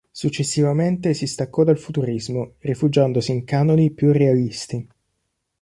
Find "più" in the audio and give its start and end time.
3.91-4.11